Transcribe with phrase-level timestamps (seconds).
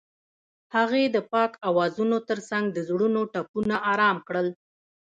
[0.75, 4.47] هغې د پاک اوازونو ترڅنګ د زړونو ټپونه آرام کړل.